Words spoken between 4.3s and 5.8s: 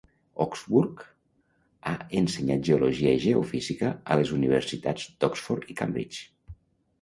universitats d'Oxford i